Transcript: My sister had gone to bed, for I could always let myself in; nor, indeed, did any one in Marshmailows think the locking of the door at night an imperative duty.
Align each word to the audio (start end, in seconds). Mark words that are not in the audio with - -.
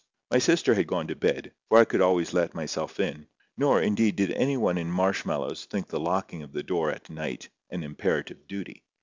My 0.31 0.39
sister 0.39 0.73
had 0.73 0.87
gone 0.87 1.05
to 1.09 1.15
bed, 1.15 1.51
for 1.69 1.77
I 1.77 1.85
could 1.85 2.01
always 2.01 2.33
let 2.33 2.55
myself 2.55 2.99
in; 2.99 3.27
nor, 3.55 3.79
indeed, 3.79 4.15
did 4.15 4.31
any 4.31 4.57
one 4.57 4.79
in 4.79 4.89
Marshmailows 4.89 5.65
think 5.65 5.89
the 5.89 5.99
locking 5.99 6.41
of 6.41 6.53
the 6.53 6.63
door 6.63 6.89
at 6.89 7.07
night 7.11 7.49
an 7.69 7.83
imperative 7.83 8.47
duty. 8.47 8.81